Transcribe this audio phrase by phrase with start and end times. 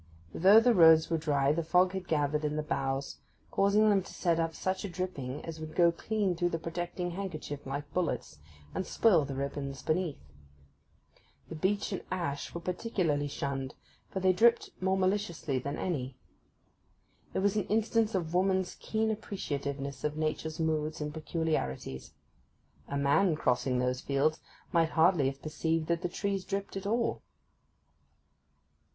[0.33, 3.19] But though the roads were dry the fog had gathered in the boughs,
[3.51, 7.11] causing them to set up such a dripping as would go clean through the protecting
[7.11, 8.39] handkerchief like bullets,
[8.73, 10.17] and spoil the ribbons beneath.
[11.49, 13.75] The beech and ash were particularly shunned,
[14.09, 16.17] for they dripped more maliciously than any.
[17.35, 22.15] It was an instance of woman's keen appreciativeness of nature's moods and peculiarities:
[22.87, 24.39] a man crossing those fields
[24.71, 27.21] might hardly have perceived that the trees dripped at all.